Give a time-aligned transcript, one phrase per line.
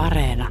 [0.00, 0.48] Areena.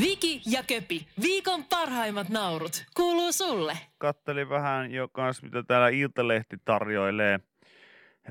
[0.00, 3.78] Viki ja Köpi, viikon parhaimmat naurut, kuuluu sulle.
[3.98, 7.40] Kattelin vähän jo kans, mitä täällä Iltalehti tarjoilee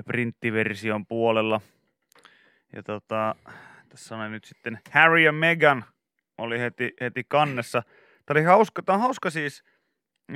[0.04, 1.60] printtiversion puolella.
[2.76, 3.34] Ja tota,
[3.88, 5.84] tässä on nyt sitten Harry ja Meghan
[6.38, 7.82] oli heti, heti kannessa.
[8.26, 9.64] Tämä oli hauska, tämä on hauska siis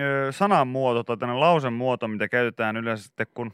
[0.00, 3.52] ö, sanamuoto tai tämmöinen lausemuoto, mitä käytetään yleensä sitten, kun,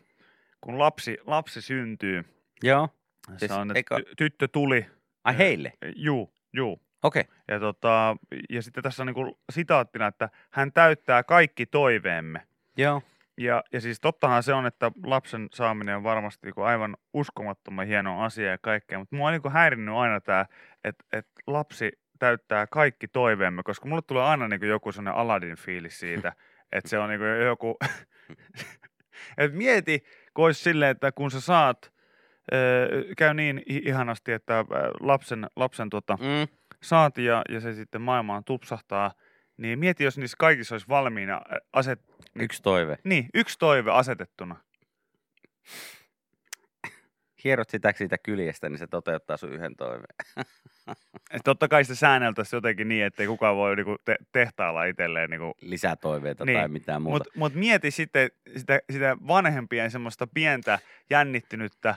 [0.60, 2.24] kun lapsi, lapsi syntyy.
[2.62, 2.88] Joo.
[3.36, 4.86] Se Siis on, että eikö- ty- tyttö tuli.
[5.24, 5.72] Ai heille?
[5.96, 6.80] Juu, juu.
[7.02, 7.20] Okei.
[7.20, 7.34] Okay.
[7.48, 8.16] Ja, tota,
[8.50, 12.46] ja sitten tässä on niin sitaattina, että hän täyttää kaikki toiveemme.
[12.76, 13.02] Joo.
[13.38, 18.22] Ja, ja siis tottahan se on, että lapsen saaminen on varmasti niin aivan uskomattoman hieno
[18.22, 20.46] asia ja kaikkea, mutta mua on niin häirinnyt aina tämä,
[20.84, 26.32] että, että lapsi täyttää kaikki toiveemme, koska mulle tulee aina niin joku sellainen Aladdin-fiilis siitä,
[26.72, 27.76] että se on niin joku,
[29.38, 30.04] että mieti,
[30.34, 31.92] kun olisi silleen, että kun sä saat,
[33.16, 34.64] käy niin ihanasti, että
[35.00, 36.56] lapsen, lapsen tota, Mm.
[36.82, 39.12] saat ja, ja se sitten maailmaan tupsahtaa,
[39.56, 41.40] niin mieti, jos niissä kaikissa olisi valmiina
[41.72, 42.00] aset,
[42.34, 42.98] Yksi toive.
[43.04, 44.56] niin, yksi toive asetettuna.
[47.44, 50.14] Hierot sitä siitä kyljestä, niin se toteuttaa sun yhden toiveen.
[51.44, 55.30] Totta kai se säänneltäisiin jotenkin niin, ettei kukaan voi niinku te- tehtailla itselleen.
[55.30, 55.54] Niinku.
[55.60, 57.16] Lisätoiveita Niin, tai mitään muuta.
[57.18, 60.78] Mutta mut mieti sitten sitä, sitä vanhempien semmoista pientä
[61.10, 61.94] jännittynyttä,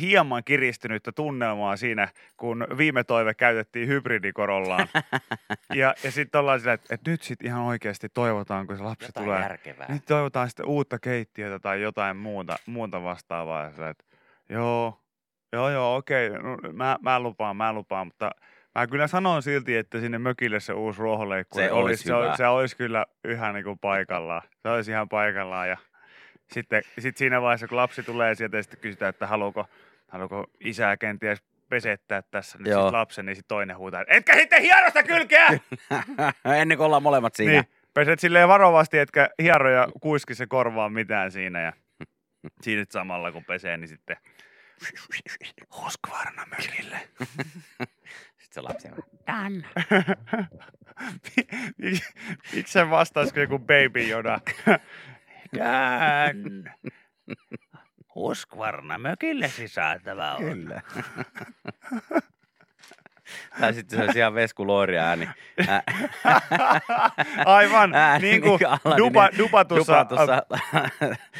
[0.00, 4.88] hieman kiristynyttä tunnelmaa siinä, kun viime toive käytettiin hybridikorollaan.
[5.74, 9.08] ja ja sitten ollaan sillä, että, että nyt sitten ihan oikeasti toivotaan, kun se lapsi
[9.08, 9.40] Jotain tulee.
[9.40, 9.86] järkevää.
[9.88, 13.64] Nyt toivotaan sitten uutta keittiötä tai jotain muuta, muuta vastaavaa.
[13.64, 14.04] Ja sä, että
[14.48, 15.00] joo,
[15.52, 18.30] joo, joo, okei, no, mä, mä lupaan, mä lupaan, mutta
[18.74, 22.46] mä kyllä sanon silti, että sinne mökille se uusi ruohonleikkuri Se olisi, olisi se, se
[22.46, 24.42] olisi kyllä ihan niin kuin paikallaan.
[24.62, 25.76] Se olisi ihan paikallaan ja
[26.52, 29.66] sitten sit siinä vaiheessa, kun lapsi tulee sieltä ja sitten kysytään, että haluuko,
[30.08, 32.82] haluuko isää kenties pesettää tässä nyt Joo.
[32.84, 35.48] sit lapsen, niin sitten toinen huutaa, etkä sitten hierosta kylkeä!
[36.60, 37.52] Ennen kuin ollaan molemmat siinä.
[37.52, 37.64] Niin,
[37.94, 41.72] peset silleen varovasti, etkä hiero ja kuiski se korvaa mitään siinä ja
[42.62, 44.16] siinä samalla kun pesee, niin sitten
[45.76, 47.00] Huskvarna mökille.
[48.38, 49.64] Sitten se lapsi on,
[51.78, 52.04] Miksi
[52.54, 54.40] miksi se vastaisi kuin joku baby Yoda?
[55.58, 56.72] Dan.
[58.14, 60.38] Huskvarna mökille saatava on.
[60.44, 60.80] Kyllä.
[63.60, 65.28] tai sitten se olisi ihan Vesku Loiria ääni.
[65.68, 65.82] Ä-
[67.46, 70.42] Aivan, ääni niin kuin Aladdinin- dupa, dupatussa, Dupatussa.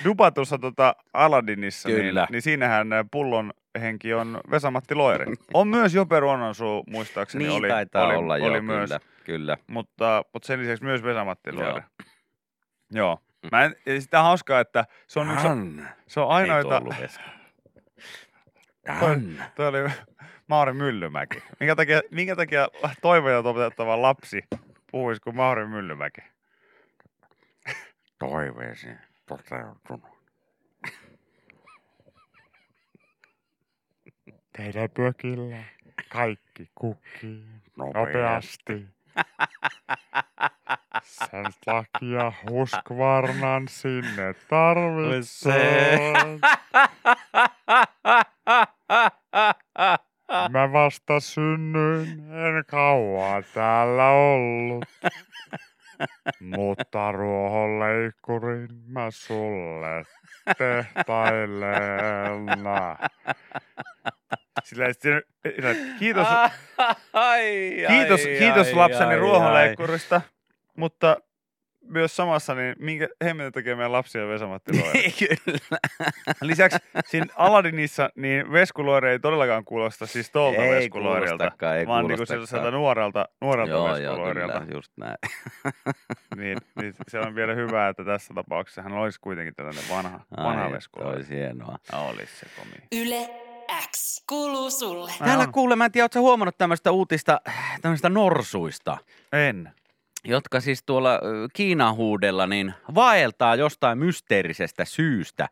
[0.05, 2.21] dupatussa tota Aladdinissa, Kyllä.
[2.21, 5.27] Niin, niin siinähän pullon henki on Vesamatti Loiri.
[5.55, 9.01] On myös Jope Ruononsuu, muistaakseni niin oli, taitaa oli, olla oli joo, myös, kyllä.
[9.25, 9.57] kyllä.
[9.67, 11.63] mutta, mutta sen lisäksi myös Vesamatti Joo.
[11.63, 11.85] Loiri.
[12.91, 13.19] Joo.
[13.53, 15.47] Mä en, sitä on hauskaa, että se on, yksi,
[16.07, 17.25] se on Ei ainoita, Vesku.
[19.01, 19.17] toi,
[19.55, 19.91] toi oli
[20.49, 21.43] Mauri Myllymäki.
[21.61, 22.69] Minkä takia, minkä takia
[23.03, 24.41] toivoja toteuttava lapsi
[24.91, 26.21] puhuisi kuin Mauri Myllymäki?
[28.19, 28.89] Toiveesi
[29.27, 30.13] toteutunut.
[34.57, 35.65] Teidän pökillä
[36.09, 37.45] kaikki kukkii
[37.77, 38.87] nopeasti.
[41.13, 46.13] Sen takia Huskvarnan sinne tarvitsee.
[50.51, 54.85] Mä vasta synnyin, en kauan täällä ollut.
[56.41, 60.05] Mutta ruohonleikkurin mä sulle
[60.59, 62.47] tehtailen.
[64.65, 66.27] Sillä, sillä, kiitos,
[67.13, 70.21] ai, kiitos, ai, kiitos ai, lapseni ai, ruohonleikkurista,
[70.77, 71.17] mutta
[71.89, 75.05] myös samassa, niin minkä hemmetin tekee meidän lapsia Vesamatti Loiri?
[75.05, 75.13] ai.
[75.45, 75.79] Kyllä.
[76.41, 81.87] Lisäksi siinä Aladdinissa, niin Vesku Loiri ei todellakaan kuulosta siis tuolta Ei Vesku kuulostakaan, ei
[81.87, 85.17] vaan niin sieltä nuorelta, nuorelta Joo, Vesku joo, kyllä, just näin.
[86.37, 90.65] Niin, niin, se on vielä hyvä, että tässä tapauksessa hän olisi kuitenkin tällainen vanha, vanha
[90.65, 91.19] Ai, Vesku toi Loiri.
[91.19, 91.79] olisi hienoa.
[91.93, 93.03] Olisi se komi.
[93.03, 93.31] Yle
[93.91, 95.13] X kuuluu sulle.
[95.19, 95.53] Täällä on.
[95.53, 97.41] kuule, mä en tiedä, ootko huomannut tämmöistä uutista,
[97.83, 98.99] tämmöistä norsuista,
[99.33, 99.73] En.
[100.25, 101.21] Jotka siis tuolla
[101.53, 105.49] Kiinan huudella niin vaeltaa jostain mysteerisestä syystä.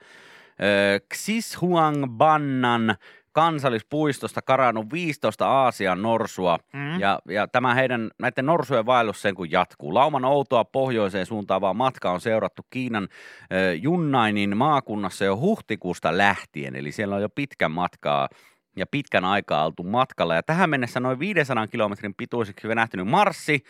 [0.62, 2.96] Ö, Xishuangbannan
[3.32, 7.00] kansallispuistosta karannut 15 Aasian norsua Mm.
[7.00, 9.94] ja, ja tämä heidän näiden norsujen vaellus sen kun jatkuu.
[9.94, 13.08] Lauman outoa pohjoiseen suuntaavaa matkaa on seurattu Kiinan
[13.52, 18.28] ö, Junnainin maakunnassa jo huhtikuusta lähtien, eli siellä on jo pitkän matkaa
[18.76, 20.34] ja pitkän aikaa oltu matkalla.
[20.34, 23.62] Ja tähän mennessä noin 500 kilometrin pituiseksi venähtynyt marssi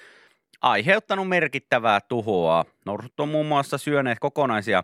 [0.62, 2.64] aiheuttanut merkittävää tuhoa.
[2.86, 4.82] Norsut on muun muassa syöneet kokonaisia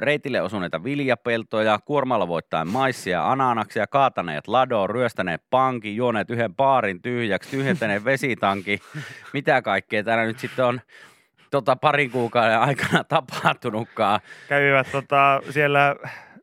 [0.00, 7.50] reitille osuneita viljapeltoja, kuormalla voittaen maissia, ananaksia, kaataneet ladoon, ryöstäneet pankin, juoneet yhden baarin tyhjäksi,
[7.50, 8.80] tyhjentäneet vesitanki.
[9.32, 10.80] Mitä kaikkea täällä nyt sitten on
[11.50, 14.20] tota, parin kuukauden aikana tapahtunutkaan.
[14.48, 15.96] Kävivät tota, siellä,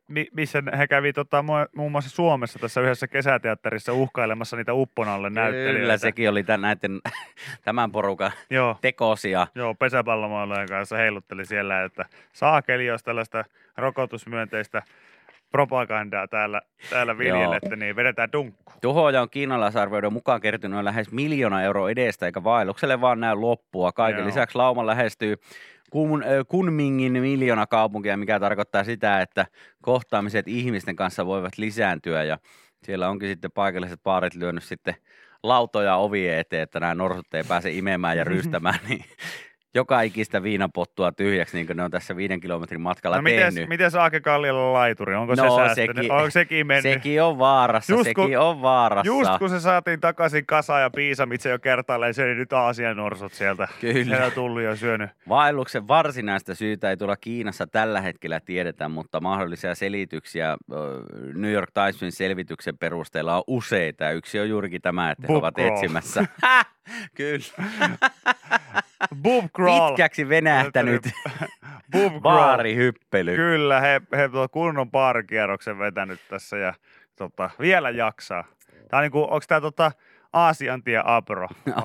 [0.08, 5.30] mi- missä he kävi tota, mu- muun muassa Suomessa tässä yhdessä kesäteatterissa uhkailemassa niitä upponalle
[5.30, 5.80] näyttelijöitä.
[5.80, 7.00] Kyllä sekin oli tämän, näiden,
[7.64, 9.46] tämän porukan Joo, tekosia.
[9.54, 13.44] joo pesäpallomaailmojen kanssa heilutteli siellä, että saakeli, jos tällaista
[13.76, 14.82] rokotusmyönteistä
[15.50, 16.60] propagandaa täällä,
[16.90, 18.72] täällä viljelette, niin vedetään dunkku.
[18.80, 23.92] Tuhoja on kiinalaisarvioiden mukaan kertynyt lähes miljoona euroa edestä, eikä vaellukselle vaan näy loppua.
[23.92, 24.26] Kaiken Joo.
[24.26, 25.36] lisäksi lauma lähestyy
[25.92, 29.46] Kun, Kunmingin miljoona kaupunkia, mikä tarkoittaa sitä, että
[29.82, 32.38] kohtaamiset ihmisten kanssa voivat lisääntyä ja
[32.84, 34.94] siellä onkin sitten paikalliset baarit lyönyt sitten
[35.42, 39.04] lautoja ovien eteen, että nämä norsut ei pääse imemään ja rystämään, niin
[39.74, 43.68] joka ikistä viinapottua tyhjäksi, niin kuin ne on tässä viiden kilometrin matkalla No tehnyt.
[43.68, 45.14] miten Aake Kallialla laituri?
[45.14, 46.92] Onko No, se sekin- Onko sekin mennyt?
[46.92, 49.06] Sekin on vaarassa, Just sekin kun- on vaarassa.
[49.06, 53.32] Just kun se saatiin takaisin kasaan ja piisamitse jo kertaalleen, se oli nyt Aasian norsut
[53.32, 53.68] sieltä.
[53.80, 54.04] Kyllä.
[54.04, 55.10] Siellä tullut jo syönyt.
[55.28, 60.56] Vaelluksen varsinaista syytä ei tuolla Kiinassa tällä hetkellä tiedetä, mutta mahdollisia selityksiä
[61.34, 64.10] New York Timesin selvityksen perusteella on useita.
[64.10, 66.24] Yksi on juurikin tämä, että he ovat etsimässä.
[67.16, 67.44] Kyllä.
[69.22, 69.88] Boob crawl.
[69.88, 71.02] Pitkäksi venähtänyt
[71.92, 72.20] Boob crawl.
[72.20, 73.36] baarihyppely.
[73.36, 76.74] Kyllä, he, he tuon kunnon baarikierroksen vetänyt tässä ja
[77.16, 78.44] tota, vielä jaksaa.
[78.88, 79.92] Tää on niinku, onks tää tota
[80.32, 81.48] Aasian tie Apro?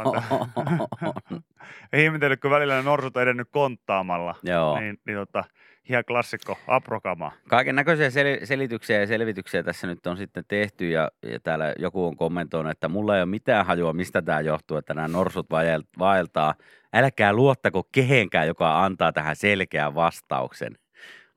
[1.94, 4.36] Ihmetellyt, kun välillä ne norsut on edennyt konttaamalla.
[4.44, 4.80] Joo.
[4.80, 5.44] Niin, niin tota,
[5.90, 7.32] ihan klassikko Aprokama.
[7.50, 12.06] Kaiken näköisiä sel- selityksiä ja selvityksiä tässä nyt on sitten tehty ja, ja täällä joku
[12.06, 15.88] on kommentoinut, että mulla ei ole mitään hajua, mistä tämä johtuu, että nämä norsut vael-
[16.00, 16.54] vaeltaa.
[16.94, 20.78] Älkää luottako kehenkään, joka antaa tähän selkeän vastauksen.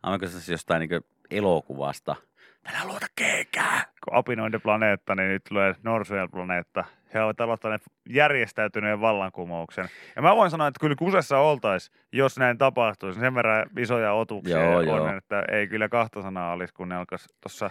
[0.02, 1.00] Onko se siis jostain niin
[1.31, 2.17] elokuvasta?
[2.66, 3.82] Älä luota kehenkään.
[4.04, 6.84] Kun apinointiplaneetta, niin nyt tulee norsujen planeetta.
[7.14, 9.88] He ovat aloittaneet järjestäytyneen vallankumouksen.
[10.16, 13.20] Ja mä voin sanoa, että kyllä kusessa oltaisiin, jos näin tapahtuisi.
[13.20, 15.16] Sen verran isoja otuksia Joo, on, joo.
[15.16, 17.70] että ei kyllä kahta sanaa olisi, kun ne alkaisi tuossa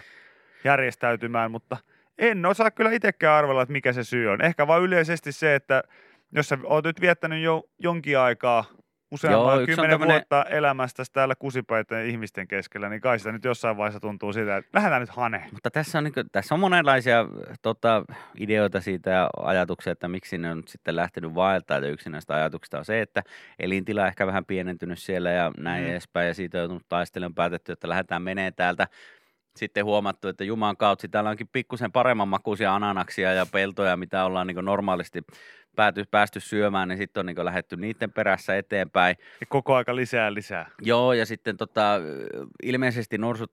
[0.64, 1.50] järjestäytymään.
[1.50, 1.76] Mutta
[2.18, 4.44] en osaa kyllä itsekään arvella, että mikä se syy on.
[4.44, 5.82] Ehkä vaan yleisesti se, että
[6.32, 8.64] jos sä oot nyt viettänyt jo jonkin aikaa,
[9.12, 13.76] Joo, useamman kymmenen tämmönen- vuotta elämästä täällä kusipäiden ihmisten keskellä, niin kai sitä nyt jossain
[13.76, 15.48] vaiheessa tuntuu sitä, että lähdetään nyt haneen.
[15.52, 17.26] Mutta tässä on, niin kuin, tässä on monenlaisia
[17.62, 18.04] tota,
[18.38, 21.78] ideoita siitä ja ajatuksia, että miksi ne on nyt sitten lähtenyt vaeltaa.
[21.78, 23.22] Ja yksi näistä ajatuksista on se, että
[23.58, 25.90] elintila ehkä vähän pienentynyt siellä ja näin mm.
[25.90, 26.28] edespäin.
[26.28, 28.86] Ja siitä on joutunut taistelemaan, päätetty, että lähdetään menee täältä.
[29.60, 34.46] Sitten huomattu, että Juman kautta täällä onkin pikkusen paremman makuisia ananaksia ja peltoja, mitä ollaan
[34.46, 35.22] niin normaalisti
[35.76, 39.16] pääty, päästy syömään, niin sitten on niin lähdetty niiden perässä eteenpäin.
[39.40, 40.70] Ja koko aika lisää lisää.
[40.82, 42.00] Joo, ja sitten tota,
[42.62, 43.50] ilmeisesti norsut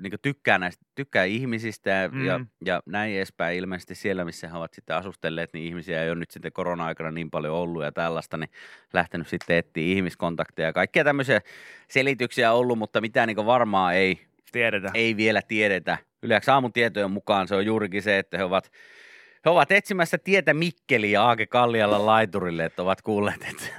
[0.00, 2.24] niin tykkää, näistä, tykkää ihmisistä ja, Mm.
[2.24, 3.58] ja, ja näin edespäin.
[3.58, 7.30] Ilmeisesti siellä, missä he ovat sitten asustelleet, niin ihmisiä ei ole nyt sitten korona-aikana niin
[7.30, 8.50] paljon ollut ja tällaista, niin
[8.92, 10.72] lähtenyt sitten etsiä ihmiskontakteja.
[10.72, 11.40] Kaikkia tämmöisiä
[11.88, 14.26] selityksiä ollut, mutta mitään niin varmaa ei,
[14.56, 14.96] Tiedetään.
[14.96, 15.98] ei vielä tiedetä.
[16.22, 18.70] Yleensä aamun tietojen mukaan se on juurikin se, että he ovat,
[19.44, 23.64] he ovat etsimässä tietä Mikkeliin ja Aake Kallialla laiturille, että ovat kuulleet, että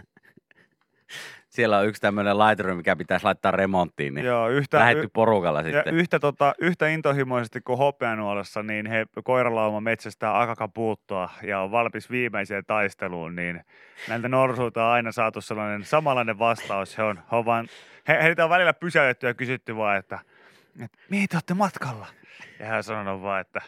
[1.56, 5.60] siellä on yksi tämmöinen laituri, mikä pitäisi laittaa remonttiin, niin Joo, yhtä, lähetty y- porukalla
[5.62, 5.96] ja sitten.
[5.96, 12.64] yhtä, tota, yhtä intohimoisesti kuin hopeanuolassa, niin he koiralauma metsästää akakapuuttoa ja on valmis viimeiseen
[12.68, 13.62] taisteluun, niin
[14.08, 16.98] näiltä norsuilta on aina saatu sellainen samanlainen vastaus.
[16.98, 17.68] He on, he on vaan,
[18.08, 20.20] he, heitä on välillä pysäytetty ja kysytty vaan, että,
[21.10, 22.08] mihin te olette matkalla?
[22.60, 23.62] Ja hän sanonut vaan, että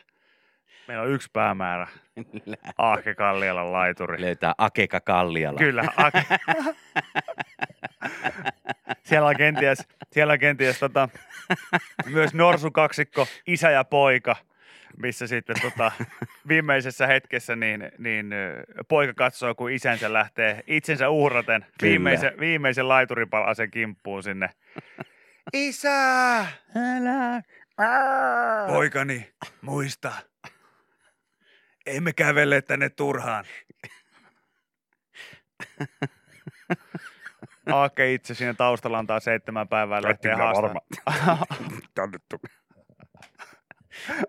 [0.88, 1.88] meillä on yksi päämäärä,
[2.78, 4.22] Aake Kallialan laituri.
[4.22, 5.58] Löytää Akeka Kalliala.
[5.58, 5.84] Kyllä.
[5.98, 6.24] Ake.
[9.10, 11.10] siellä on kenties, siellä on kenties tota,
[12.06, 14.36] myös norsukaksikko, isä ja poika,
[14.98, 15.92] missä sitten tota,
[16.48, 18.34] viimeisessä hetkessä niin, niin
[18.88, 24.50] poika katsoo, kun isänsä lähtee itsensä uhraten viimeisen, viimeisen laituripalasen kimppuun sinne.
[25.54, 26.46] Isä!
[26.76, 27.42] Älä.
[28.68, 30.12] Poikani, muista.
[31.86, 33.46] Emme kävele tänne turhaan.
[37.72, 40.02] Aake itse siinä taustalla antaa seitsemän päivää
[40.38, 40.76] haastaa.
[41.96, 42.42] Tänne tuli.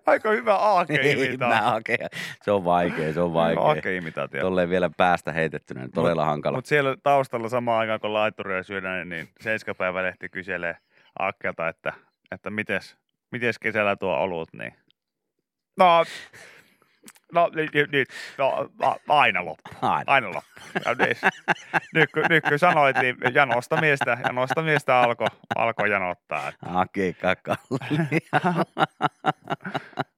[0.05, 1.73] Aika hyvä Aake imitaatio.
[1.73, 1.97] Ake.
[2.43, 3.63] Se on vaikea, se on vaikea.
[3.63, 4.41] Aake imitaatio.
[4.41, 6.57] Tolleen vielä päästä heitettynä, niin todella hankala.
[6.57, 10.77] Mutta siellä taustalla samaan aikaan, kun laituria syödään, niin Seiskapäivälehti kyselee
[11.19, 11.93] Akkelta, että,
[12.31, 12.97] että mites,
[13.31, 14.73] mites kesällä tuo olut, niin
[15.77, 16.03] no,
[17.33, 18.69] no nyt, nyt, nyt no,
[19.09, 19.69] aina loppu.
[19.81, 20.03] Aina.
[20.13, 20.49] Aina loppu.
[20.85, 21.17] Ja nyt,
[21.93, 26.47] nyt, kun, nyt kun sanoit, niin janosta miestä, janosta miestä alkoi alko janottaa.
[26.49, 28.19] että Aki kakalli.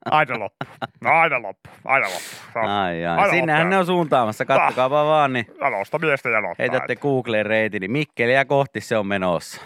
[0.06, 0.66] Aina loppu.
[1.02, 1.70] No aina loppu.
[1.86, 2.22] Aina loppu.
[2.56, 3.18] No, Ai, ai.
[3.18, 3.70] Aina Sinnehän loppu.
[3.70, 4.46] ne on suuntaamassa.
[4.46, 6.56] Kattokaapa vaan, niin Janosta miestä janottaa.
[6.60, 9.62] heitätte että Googleen reitin, niin Mikkeliä kohti se on menossa.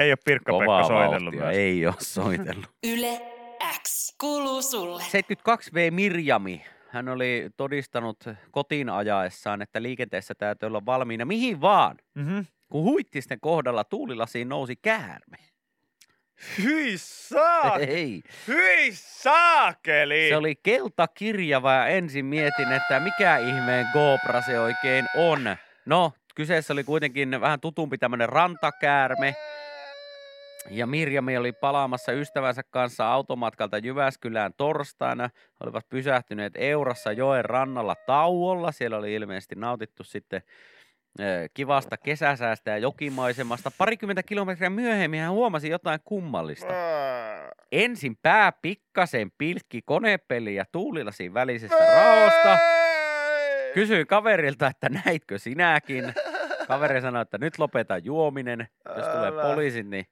[0.00, 1.44] Ei ole Pirkka-Pekka soitellut vauhtia.
[1.44, 1.56] myös.
[1.56, 2.70] Ei ole soitellut.
[2.92, 3.20] Yle
[3.82, 5.02] X kuuluu sulle.
[5.02, 6.64] 72V Mirjami.
[6.88, 8.16] Hän oli todistanut
[8.50, 11.96] kotiin ajaessaan, että liikenteessä täytyy olla valmiina mihin vaan.
[12.14, 12.46] Mm-hmm.
[12.68, 15.36] Kun huittisten kohdalla tuulilasiin nousi käärme.
[16.58, 16.96] Hyi!
[17.88, 18.22] Ei.
[18.48, 20.28] Hyi saakeli!
[20.28, 25.56] Se oli keltakirjava ja ensin mietin, että mikä ihmeen Gobra se oikein on.
[25.86, 29.34] No, kyseessä oli kuitenkin vähän tutumpi tämmönen rantakäärme.
[30.68, 35.30] Ja Mirjami oli palaamassa ystävänsä kanssa automatkalta Jyväskylään torstaina.
[35.60, 38.72] Olivat pysähtyneet Eurassa joen rannalla tauolla.
[38.72, 40.42] Siellä oli ilmeisesti nautittu sitten
[41.54, 43.70] kivasta kesäsäästä ja jokimaisemasta.
[43.78, 46.72] Parikymmentä kilometriä myöhemmin hän huomasi jotain kummallista.
[47.72, 52.58] Ensin pää pikkasen pilkki konepeli ja tuulilasin välisestä raosta.
[53.74, 56.14] Kysyin kaverilta, että näitkö sinäkin.
[56.68, 58.68] Kaveri sanoi, että nyt lopeta juominen.
[58.96, 59.42] Jos tulee Älä.
[59.42, 60.06] poliisit, niin,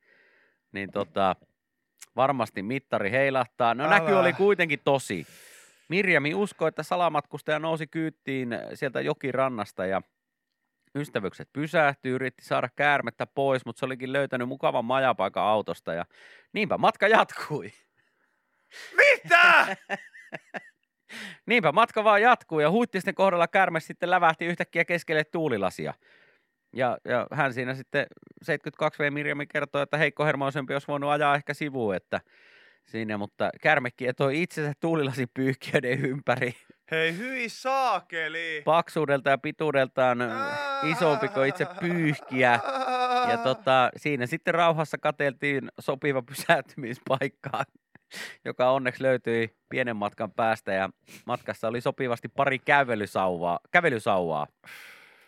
[0.73, 1.37] niin tota,
[2.17, 3.75] varmasti mittari heilahtaa.
[3.75, 4.21] No näky Älä.
[4.21, 5.27] oli kuitenkin tosi.
[5.89, 10.03] Mirjami uskoi, että salamatkustaja nousi kyyttiin sieltä jokirannasta ja
[10.95, 16.05] ystävykset pysähtyi, yritti saada käärmettä pois, mutta se olikin löytänyt mukavan majapaikan autosta ja
[16.53, 17.73] niinpä matka jatkui.
[18.97, 19.77] Mitä?
[21.47, 25.95] Niinpä matka vaan jatkuu ja huittisten kohdalla käärme sitten lävähti yhtäkkiä keskelle tuulilasia.
[26.79, 28.07] Ja, ja hän siinä sitten
[28.45, 32.21] 72V Mirjami kertoi, että heikko hermoisempi olisi voinut ajaa ehkä sivuun, että
[32.85, 36.55] siinä, mutta käärme kietoi itsensä tuulilasin pyyhkiöiden ympäri
[36.91, 38.63] Hei, hyi saakeli!
[38.65, 40.19] paksuudelta ja pituudeltaan
[40.91, 42.61] isompi kuin itse pyyhkiä.
[43.29, 47.63] Ja tota, siinä sitten rauhassa kateltiin sopiva pysähtymispaikka,
[48.45, 50.73] joka onneksi löytyi pienen matkan päästä.
[50.73, 50.91] Ja
[51.27, 54.47] matkassa oli sopivasti pari kävelysauvaa, kävelysauvaa,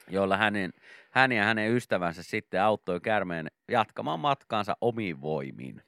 [0.08, 0.72] joilla hänen,
[1.10, 5.82] hän ja hänen ystävänsä sitten auttoi käärmeen jatkamaan matkaansa omiin voimiin.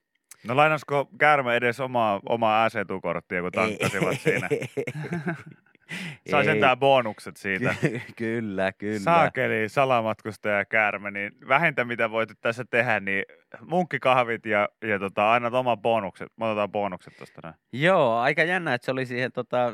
[0.48, 4.48] No lainasko käärme edes omaa, omaa AC-korttia, kun tankkasivat siinä?
[6.30, 7.74] Sai sentään bonukset siitä.
[7.80, 8.98] Ky- kyllä, kyllä.
[8.98, 13.24] Saakeli, salamatkustaja ja käärme, niin vähintä mitä voit tässä tehdä, niin
[13.60, 16.28] munkkikahvit ja, ja tota, aina oma bonukset.
[16.36, 17.54] Me otetaan bonukset tosta näin.
[17.72, 19.72] Joo, aika jännä, että se oli siihen tota,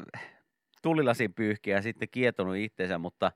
[0.83, 3.33] tulilasin pyyhkiä ja sitten kietonut itseensä, mutta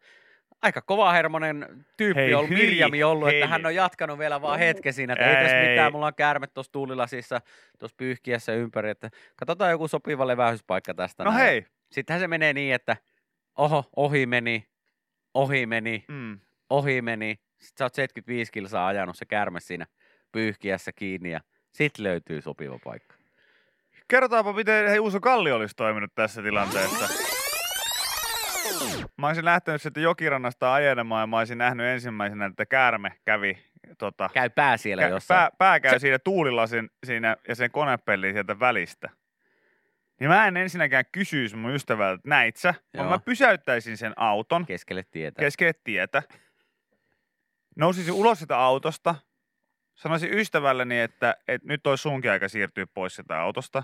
[0.63, 3.51] aika kova hermonen tyyppi Hei, on Mirjami ollut, että hei.
[3.51, 5.69] hän on jatkanut vielä vaan hetken siinä, että ei tässä Ei.
[5.69, 7.41] mitään, mulla on käärme tuossa tuulilasissa,
[7.79, 11.25] tuossa pyyhkiässä ympäri, että katsotaan joku sopiva levähyspaikka tästä.
[11.25, 11.43] No näin.
[11.45, 11.67] hei.
[11.93, 12.97] Sittenhän se menee niin, että
[13.59, 14.67] oho, ohi meni,
[15.35, 16.39] ohi meni, Mm.
[16.71, 17.35] ohi meni.
[17.59, 19.87] Sitten sä oot 75 kilsaa ajanut se käärme siinä
[20.33, 21.41] pyyhkiässä kiinni ja
[21.73, 23.15] sit löytyy sopiva paikka.
[24.09, 27.22] Kerrotaanpa, miten hei, Uuso Kalli olisi toiminut tässä tilanteessa.
[29.19, 33.59] Mä olisin lähtenyt sitten jokirannasta ajelemaan ja mä olisin nähnyt ensimmäisenä, että käärme kävi
[33.99, 35.39] tota, Käy pää siellä kä- jossain.
[35.39, 39.11] pää, pää käy Se- siinä tuulilasin siinä ja sen konepelliin sieltä välistä.
[40.21, 43.09] Niin mä en ensinnäkään kysyisi mun ystävältä, että näit sä, Joo.
[43.09, 45.41] mä pysäyttäisin sen auton Keskelle tietä.
[45.41, 46.23] keskelle tietä.
[47.77, 49.15] Nousisin ulos sitä autosta,
[49.95, 53.83] sanoisin ystävälleni, että, että nyt olisi sunkin aika siirtyä pois sitä autosta.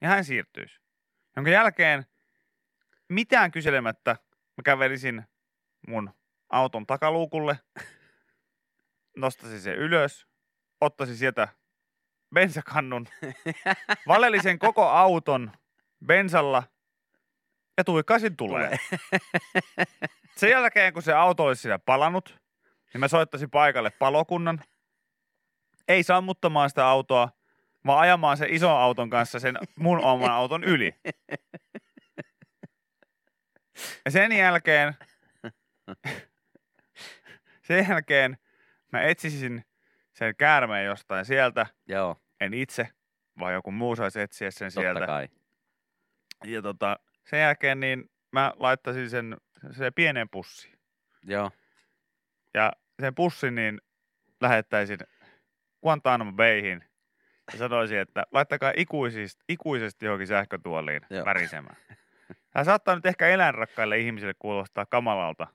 [0.00, 0.80] Ja hän siirtyisi.
[1.36, 2.06] Jonka jälkeen
[3.08, 4.16] mitään kyselemättä
[4.56, 5.22] mä kävelisin
[5.88, 6.10] mun
[6.50, 7.58] auton takaluukulle,
[9.16, 10.26] nostaisin sen ylös,
[10.80, 11.48] ottaisin sieltä
[12.34, 13.06] bensakannun,
[14.08, 15.52] valelisen koko auton
[16.06, 16.62] bensalla
[17.76, 18.78] ja tuikaisin tulee.
[20.36, 22.38] Sen jälkeen, kun se auto olisi siinä palannut,
[22.92, 24.60] niin mä soittaisin paikalle palokunnan.
[25.88, 27.28] Ei sammuttamaan sitä autoa,
[27.86, 30.94] vaan ajamaan sen ison auton kanssa sen mun oman auton yli.
[34.04, 34.94] Ja sen jälkeen,
[37.66, 38.38] sen jälkeen
[38.92, 39.64] mä etsisin
[40.12, 41.66] sen käärmeen jostain sieltä.
[41.88, 42.88] Joo, En itse,
[43.38, 45.06] vaan joku muu saisi etsiä sen totta sieltä.
[45.06, 45.28] kai.
[46.44, 49.36] Ja tota, sen jälkeen niin mä laittaisin sen,
[49.70, 50.78] sen pienen pussiin.
[51.22, 51.50] Joo,
[52.54, 53.80] Ja sen pussin niin
[54.40, 54.98] lähettäisin
[55.82, 56.84] Guantanamo Bayhin
[57.52, 61.24] ja sanoisin, että laittakaa ikuisesti, ikuisesti johonkin sähkötuoliin Joo.
[61.24, 61.76] värisemään.
[62.52, 65.46] Tämä saattaa nyt ehkä eläinrakkaille ihmisille kuulostaa kamalalta,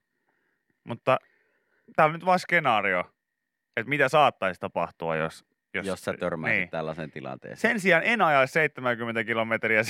[0.84, 1.18] mutta
[1.96, 3.00] tämä on nyt vain skenaario,
[3.78, 5.46] että mitä saattaisi tapahtua, jos...
[5.74, 6.70] jos, jos sä törmäisit niin.
[6.70, 7.58] tällaiseen tilanteeseen.
[7.58, 9.82] Sen sijaan en ajaisi 70 kilometriä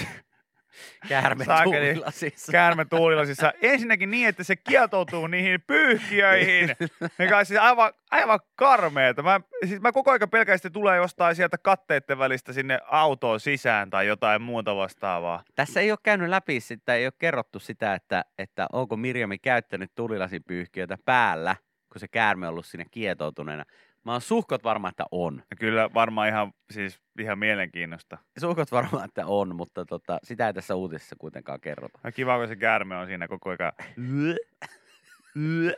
[1.10, 1.94] Käärme Saakeli.
[1.94, 2.52] tuulilasissa.
[2.52, 3.54] käärme tuulilasissa.
[3.62, 6.76] Ensinnäkin niin, että se kietoutuu niihin pyyhkiöihin,
[7.20, 9.24] mikä on siis aivan, aivan karmeeta.
[9.24, 13.90] Mä, siis mä koko ajan pelkään, että tulee jostain sieltä katteiden välistä sinne autoon sisään
[13.90, 15.44] tai jotain muuta vastaavaa.
[15.56, 19.92] Tässä ei ole käynyt läpi sitä, ei ole kerrottu sitä, että, että onko Mirjami käyttänyt
[19.96, 21.56] tulilasipyyhkiötä päällä,
[21.92, 23.66] kun se käärme on ollut sinne kietoutuneena.
[24.08, 25.44] Mä oon suhkot varma, että on.
[25.50, 28.18] Ja kyllä varmaan ihan, siis ihan mielenkiinnosta.
[28.40, 32.00] Suhkot varma, että on, mutta tota, sitä ei tässä uutisessa kuitenkaan kerrota.
[32.04, 33.74] Ja kiva, kun se käärme on siinä koko ajan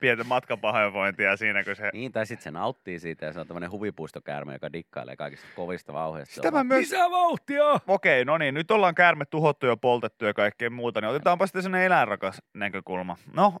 [0.00, 1.90] pientä matkapahoinvointia siinä, kun se...
[1.92, 5.92] Niin, tai sitten se nauttii siitä ja se on tämmöinen huvipuistokäärme, joka dikkailee kaikista kovista
[5.92, 6.34] vauheista.
[6.34, 6.80] Sitä mä myös...
[6.80, 7.64] Lisää vauhtia!
[7.86, 11.62] Okei, no niin, nyt ollaan käärme tuhottu ja poltettu ja kaikkea muuta, niin otetaanpa sitten
[11.62, 13.16] sellainen eläinrakas näkökulma.
[13.34, 13.54] No,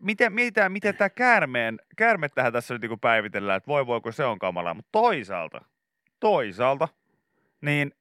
[0.00, 4.24] miten, miten, miten tämä käärmeen, käärmettähän tässä nyt niinku päivitellään, että voi voi, kun se
[4.24, 5.64] on kamalaa, mutta toisaalta,
[6.20, 6.88] toisaalta,
[7.60, 7.92] niin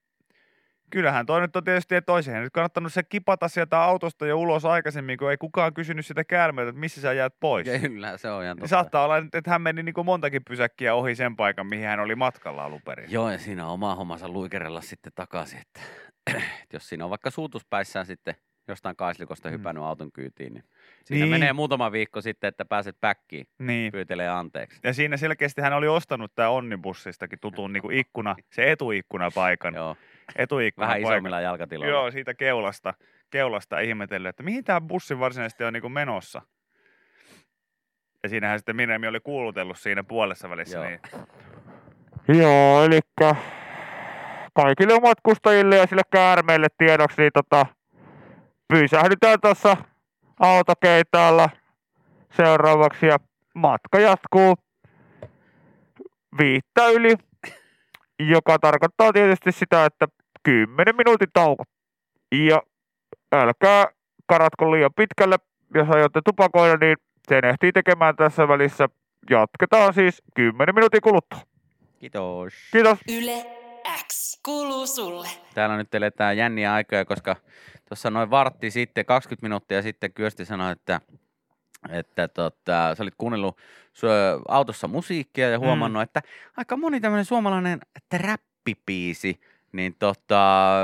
[0.91, 4.65] kyllähän toi nyt on tietysti, että olisi nyt kannattanut se kipata sieltä autosta jo ulos
[4.65, 7.67] aikaisemmin, kun ei kukaan kysynyt sitä käärmeeltä, että missä sä jäät pois.
[7.81, 8.67] Kyllä, se on ihan Niin totta.
[8.69, 12.65] saattaa olla, että hän meni niin montakin pysäkkiä ohi sen paikan, mihin hän oli matkalla
[12.65, 13.11] alun perin.
[13.11, 15.81] Joo, ja siinä on oma hommansa luikerella sitten takaisin, että,
[16.63, 18.35] että jos siinä on vaikka suutuspäissään sitten
[18.67, 19.53] jostain kaislikosta Mm.
[19.53, 20.63] hypännyt auton kyytiin, niin
[21.05, 21.31] siinä Niin.
[21.31, 23.91] menee muutama viikko sitten, että pääset päkkiin, Niin.
[23.91, 24.79] pyytelee anteeksi.
[24.83, 29.73] Ja siinä selkeästi hän oli ostanut tämä Onnibussistakin tutun niin kuin ikkuna, se etuikkunapaikan.
[29.73, 29.95] Joo,
[30.35, 31.13] vähän Etuikkunapaikan.
[31.13, 31.95] isommilla jalkatiloilla.
[31.95, 32.93] Joo, siitä keulasta,
[33.29, 36.41] keulasta ihmetellyt, että mihin tämä bussi varsinaisesti on niin kuin menossa.
[38.23, 40.77] Ja siinähän sitten Mirjami oli kuulutellut siinä puolessa välissä.
[40.77, 40.87] Joo.
[40.87, 40.99] Niin.
[42.41, 42.99] Joo, eli
[44.53, 47.65] kaikille matkustajille ja sille käärmeelle tiedoksi, niin tota,
[48.67, 49.77] pysähdytään tuossa
[50.39, 51.49] autokeitaalla
[52.31, 53.17] seuraavaksi ja
[53.55, 54.55] matka jatkuu
[56.39, 57.15] viittä yli,
[58.19, 60.07] joka tarkoittaa tietysti sitä, että
[60.43, 61.63] 10 minuutin tauko.
[62.31, 62.61] Ja
[63.35, 63.87] älkää
[64.25, 65.37] karatko liian pitkälle,
[65.75, 66.97] jos aiotte tupakoida, niin
[67.29, 68.89] sen ehtii tekemään tässä välissä.
[69.29, 71.39] Jatketaan siis 10 minuutin kuluttua.
[71.99, 72.53] Kiitos.
[72.71, 72.99] Kiitos.
[73.09, 73.45] Yle
[74.07, 75.27] X kuuluu sulle.
[75.53, 77.35] Täällä nyt eletään jänniä aikoja, koska
[77.87, 81.01] tuossa noin vartti sitten, 20 minuuttia sitten Kyösti sanoi, että,
[81.89, 83.57] että tota, sä olit kuunnellut
[84.47, 86.03] autossa musiikkia ja huomannut, mm.
[86.03, 86.21] että
[86.57, 89.39] aika moni tämmöinen suomalainen trappipiisi,
[89.71, 90.75] niin tota,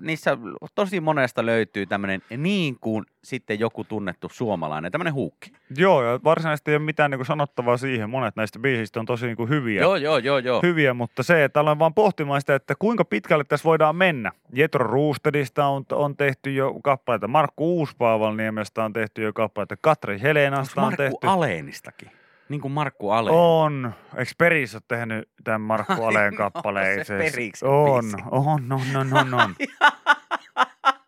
[0.00, 0.38] niissä
[0.74, 5.52] tosi monesta löytyy tämmöinen niin kuin sitten joku tunnettu suomalainen, tämmöinen huukki.
[5.76, 8.10] Joo, ja varsinaisesti ei ole mitään niin kuin sanottavaa siihen.
[8.10, 9.82] Monet näistä biisistä on tosi niin kuin hyviä.
[9.82, 10.60] Joo, joo, joo, joo.
[10.62, 14.32] hyviä, mutta se, että aloin vaan pohtimaan sitä, että kuinka pitkälle tässä voidaan mennä.
[14.52, 20.22] Jetro Roostedista on, on tehty jo kappaleita, Markku Uuspaavalniemestä on tehty jo kappaleita, Katri Onko
[20.22, 21.26] Helenasta on Markku tehty.
[21.26, 22.10] Aleenistakin?
[22.48, 23.36] Niin kuin Markku Aleen.
[23.36, 23.94] On.
[24.16, 27.04] Eikö Peris ole tehnyt tämän Markku Aleen kappaleen?
[27.04, 27.18] Se?
[27.18, 29.54] Periksen On, on, on, on, on, on.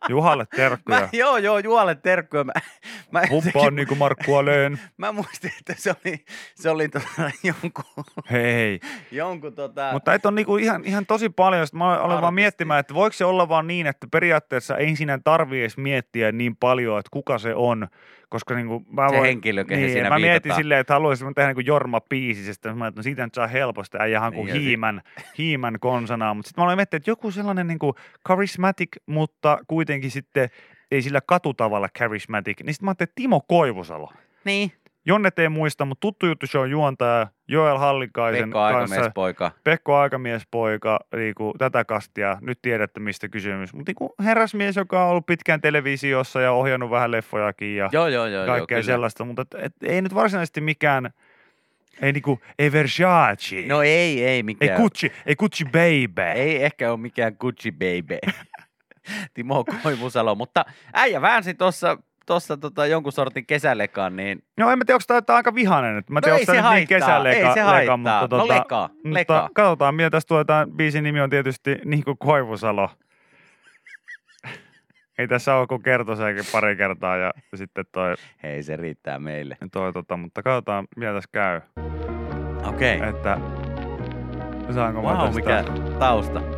[0.09, 1.01] Juhalle terkkuja.
[1.01, 2.45] Mä, joo, joo, Jualle terkkuja.
[2.45, 2.53] Mä,
[3.11, 4.81] mä, Humpa on niin kuin Markku Aleen.
[4.97, 6.25] mä muistin, että se oli,
[6.55, 8.81] se oli tota, jonkun, Hei.
[9.11, 11.67] jonkun tota, Mutta et on niinku ihan, ihan tosi paljon.
[11.67, 12.35] Sitten mä aloin vaan Artisti.
[12.35, 16.57] miettimään, että voiko se olla vaan niin, että periaatteessa ei siinä tarvii edes miettiä niin
[16.57, 17.89] paljon, että kuka se on.
[18.29, 20.61] Koska niinku mä Se voin, henkilö, kehen niin, siinä mä mietin viitataan.
[20.61, 22.75] silleen, että haluaisin tehdä niinku Jorma Piisistä.
[22.75, 25.03] Mä että no siitä nyt saa helposti äijähän kuin Niin, hiimän,
[25.39, 26.35] hiimän konsanaa.
[26.35, 27.95] Mutta sitten mä aloin miettiä, että joku sellainen niinku
[28.29, 30.49] charismatic, mutta kuitenkin sitten
[30.91, 32.61] ei sillä katutavalla charismatic.
[32.63, 34.13] Niin sitten mä ajattelin, että Timo Koivusalo.
[34.45, 34.73] niin,
[35.09, 38.95] Jonnet ei muista, mutta tuttu juttu se on juontaja Joel Hallikaisen Pekka kanssa.
[38.95, 39.51] Aikamiespoika.
[39.65, 43.75] Pekko Aikamiespoika, niinku, tätä kastia, nyt tiedätte mistä kysymys.
[43.75, 48.27] Mutta niinku, herrasmies, joka on ollut pitkään televisiossa ja ohjannut vähän leffojakin ja Joo, joo,
[48.27, 48.47] joo.
[48.47, 48.93] kaikkea joo, kyllä.
[48.93, 51.11] sellaista, mutta et, et, ei nyt varsinaisesti mikään,
[52.03, 54.81] ei niinku, ei Versace, No ei, ei ei mikään.
[54.81, 56.23] Gucci, ei Gucci baby.
[56.35, 58.19] Ei ehkä ole mikään Gucci baby.
[59.35, 64.85] Timo Koivusalo, mutta äijä väänsi tuossa tossa tota jonkun sortin kesälekan, niin No en mä
[64.85, 65.97] tiedä, onko tämä aika vihainen.
[65.97, 66.11] nyt.
[66.11, 67.97] Mä tiedä, no ei onko se niin haittaa, kesäleka, ei se leka, haittaa.
[67.97, 69.49] mutta, no tota, lekaa, mutta lekaa.
[69.55, 70.45] katsotaan, mitä tästä tulee.
[70.45, 72.91] Tämän biisin nimi on tietysti Niko Koivusalo.
[75.19, 79.57] ei tässä ole kuin kertosäkin pari kertaa ja sitten toi, Hei, se riittää meille.
[79.73, 81.61] toi tota, mutta katsotaan, mitä tässä käy.
[82.69, 82.97] Okei.
[82.97, 83.09] Okay.
[83.09, 83.39] Että
[84.75, 85.65] saanko mä Wow, tästä, mikä
[85.99, 86.58] tausta.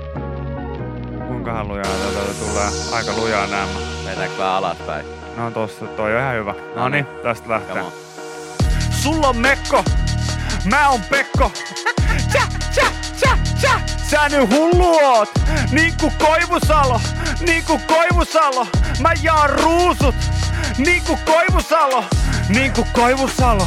[1.31, 2.69] Kuinkahan lujaa täältä tulee.
[2.93, 3.67] Aika lujaa nämä.
[4.05, 5.07] Vetääkö vähän alaspäin?
[5.37, 6.55] No tossa, toi on ihan hyvä.
[6.77, 7.83] No niin, tästä lähtee.
[7.83, 7.93] on.
[8.91, 9.85] Sulla on Mekko,
[10.65, 11.53] mä oon Pekko.
[12.33, 12.43] Tja,
[12.75, 12.85] tja,
[13.21, 13.81] tja, tja.
[14.11, 15.29] Sä nyt hullu oot,
[15.73, 17.01] niinku Koivusalo,
[17.41, 18.67] niinku Koivusalo.
[19.01, 20.15] Mä jaan ruusut,
[20.79, 22.05] niinku Koivusalo,
[22.49, 23.67] niinku Koivusalo.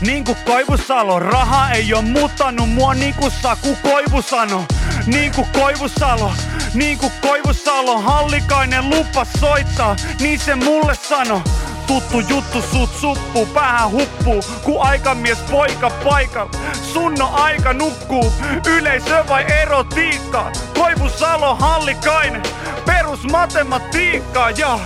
[0.00, 4.64] Niinku Koivusalo, raha ei oo muuttanut mua niinku Saku Koivu sano.
[5.06, 6.32] Niinku Koivusalo,
[6.74, 11.42] Niin kuin Koivusalo Hallikainen lupa soittaa, niin se mulle sano.
[11.86, 16.50] Tuttu juttu sut suppuu, päähän huppuu, ku aikamies poika paikalla.
[16.92, 18.32] Sunno aika nukkuu,
[18.66, 20.52] yleisö vai erotiikka?
[20.78, 22.42] Koivusalo Hallikainen,
[22.86, 24.78] perusmatematiikka ja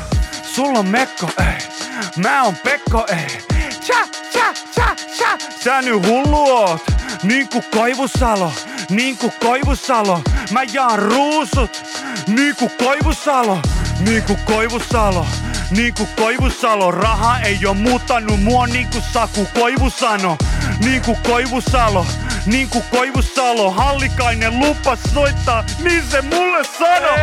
[0.42, 1.68] sulla on Mekko, ei.
[2.16, 3.38] Mä oon Pekko, ei.
[3.87, 3.96] Tja,
[4.33, 5.38] tja, tja, tja.
[5.64, 6.83] Sä nyt hullu oot,
[7.22, 8.53] niin kuin Koivusalo,
[8.90, 10.22] niin kuin Koivusalo.
[10.51, 11.85] Mä jaan ruusut,
[12.27, 13.59] niin kuin Koivusalo,
[14.01, 15.27] niin kuin Koivusalo.
[15.70, 20.37] Niin kuin Koivusalo, raha ei oo muuttanut mua niin kuin Saku Koivusano.
[20.85, 22.07] Niin kuin Koivusalo,
[22.46, 27.16] niin kuin Koivusalo, Hallikainen lupas soittaa, niin se mulle sano.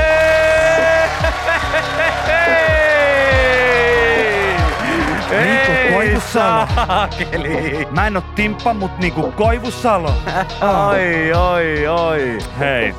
[2.28, 2.84] Niin
[5.66, 6.68] kuin Koivusalo.
[6.76, 7.88] Saakeli.
[7.92, 10.14] Mä en oo timppa, mut niinku Koivusalo.
[10.90, 12.38] Oi, oi, oi.
[12.60, 12.94] Hei.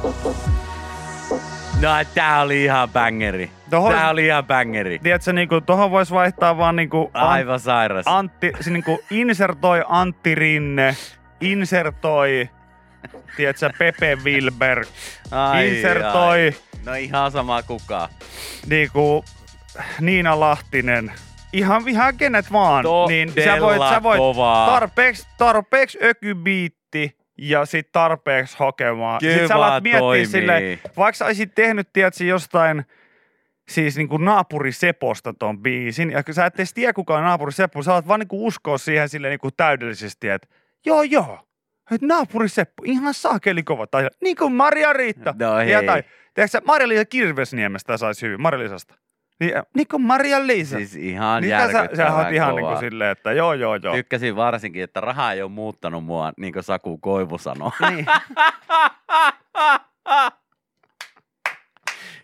[1.81, 3.51] No tää oli ihan bangeri.
[3.71, 4.99] Tohon- Tää oli ihan bangeri.
[4.99, 8.05] Tiedätkö, niinku, tohon vois vaihtaa vaan niinku An- Aivan sairas.
[8.09, 10.97] Antti, se niinku insertoi Antti Rinne,
[11.41, 12.51] insertoi,
[13.37, 14.89] tiedätkö, Pepe Wilberg,
[15.31, 16.55] Ai, insertoi ai.
[16.87, 18.09] No ihan sama kuka.
[18.67, 19.25] niinku
[20.01, 21.13] Niina Lahtinen.
[21.55, 22.85] Ihan, ihan kenet vaan.
[23.09, 24.67] niin sä voit, sä voit kovaa.
[24.67, 29.21] tarpeeksi, tarpeeksi ökybiitti ja sit tarpeeksi hokemaan.
[29.21, 32.85] Kyllä sit sä alat miettiä silleen, vaikka sä olisit tehnyt, tiedätkö, jostain
[33.69, 37.83] siis niinku naapuri Seposta ton biisin, ja sä et edes tiedä kuka on naapuri Seppo,
[37.83, 40.49] sä alat vaan niinku uskoa siihen silleen niinku täydellisesti, että
[40.87, 41.39] joo joo,
[41.91, 45.35] että naapuri Seppo, ihan saakeli kova, tai niin kuin Maria Riitta.
[45.39, 45.87] No ja hei.
[45.87, 46.03] tai,
[46.35, 48.95] tiedätkö sä, Maria-Liisa Kirvesniemestä saisi hyvin, Maria-Liisasta.
[49.41, 50.77] Niin, niin kuin Maria-Liisa.
[50.77, 52.71] Siis ihan niin sä, sä oot ihan kovaa.
[52.71, 53.95] niinku silleen, että joo joo joo.
[53.95, 57.71] Tykkäsin varsinkin, että raha ei ole muuttanut mua, niin kuin Saku Koivu sanoi.
[57.91, 58.07] Niin.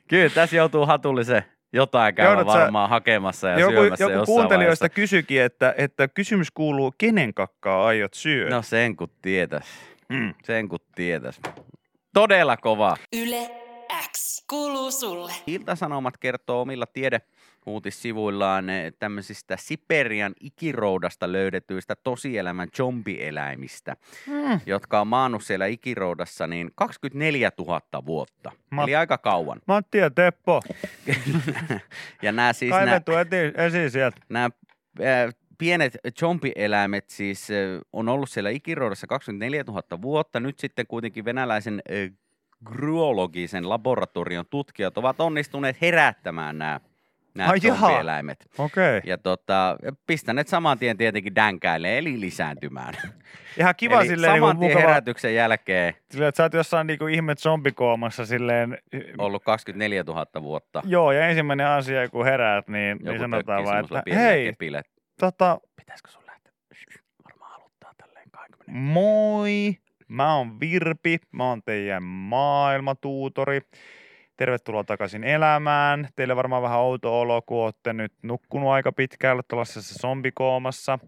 [0.08, 1.42] Kyllä, tässä joutuu hatullisen
[1.72, 4.94] jotain käydä Joudut sä- varmaan hakemassa ja joku syömässä joku jossain kuuntelijoista vaiheessa.
[4.94, 8.54] kysyikin, että, että kysymys kuuluu, kenen kakkaa aiot syödä?
[8.54, 9.66] No sen kun tietäs.
[10.08, 10.34] Mm.
[10.44, 11.40] Sen kun tietäs.
[12.14, 12.96] Todella kova.
[13.16, 13.50] Yle
[14.12, 15.32] X kuuluu sulle.
[15.46, 17.20] Iltasanomat kertoo omilla tiede
[17.66, 24.60] uutissivuillaan eh, tämmöisistä Siperian ikiroudasta löydetyistä tosielämän zombieläimistä, Mm.
[24.66, 28.52] jotka on maannut siellä ikiroudassa niin 24 000 vuotta.
[28.70, 29.60] Ma- Eli aika kauan.
[29.66, 30.62] Matti ja Teppo,
[32.22, 34.16] ja nämä siis nämä, kaivettu eti, esiin sieltä.
[34.28, 34.44] nämä
[35.00, 37.56] äh, pienet zombieläimet siis äh,
[37.92, 40.40] on ollut siellä ikiroudassa 24 000 vuotta.
[40.40, 41.82] Nyt sitten kuitenkin venäläisen
[42.64, 46.80] gryologisen laboratorion tutkijat ovat onnistuneet herättämään nämä,
[47.34, 47.50] nämä.
[48.58, 48.98] Okei.
[48.98, 49.00] Okay.
[49.04, 52.94] Ja tota, pistäneet saman tien tietenkin dänkäille, eli lisääntymään.
[53.58, 56.86] Ihan kiva eli silleen saman niinku tien mukava, herätyksen jälkeen silleen, että sä oot jossain
[56.86, 58.78] niinku ihme zombikoomassa silleen,
[59.18, 60.82] ollut 24 000 vuotta.
[60.84, 64.78] joo, ja ensimmäinen asia, kun heräät, niin, niin Joku sanotaan tökkii vaan, että hei, kepillä,
[64.78, 66.52] että tota, pitäisikö sun lähteä?
[67.24, 69.76] Varmaan haluttaa tälleen 20 moi,
[70.10, 73.60] mä oon Virpi, mä oon teidän maailmatuutori.
[74.36, 76.08] Tervetuloa takaisin elämään.
[76.16, 80.98] Teille varmaan vähän outo olo, kun olette nyt nukkunut aika pitkään tällaisessa zombikoomassa.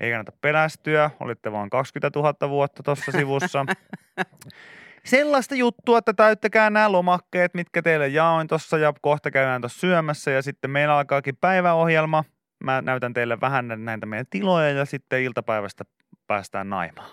[0.00, 3.66] Ei kannata pelästyä, olitte vaan 20 000 vuotta tuossa sivussa.
[5.04, 10.30] Sellaista juttua, että täyttäkää nämä lomakkeet, mitkä teille jaoin tuossa ja kohta käydään tuossa syömässä
[10.30, 12.24] ja sitten meillä alkaakin päiväohjelma.
[12.64, 15.84] Mä näytän teille vähän näitä meidän tiloja ja sitten iltapäivästä
[16.26, 17.10] päästään naimaan.